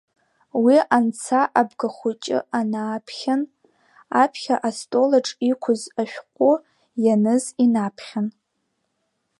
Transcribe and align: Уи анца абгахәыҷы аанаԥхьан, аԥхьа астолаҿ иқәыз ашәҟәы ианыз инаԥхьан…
Уи 0.63 0.77
анца 0.95 1.39
абгахәыҷы 1.59 2.37
аанаԥхьан, 2.57 3.41
аԥхьа 4.21 4.55
астолаҿ 4.67 5.27
иқәыз 5.49 5.81
ашәҟәы 6.01 6.53
ианыз 7.05 7.43
инаԥхьан… 7.63 8.27